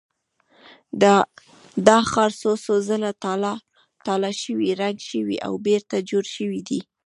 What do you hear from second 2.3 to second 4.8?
څو څو ځله تالا شوی،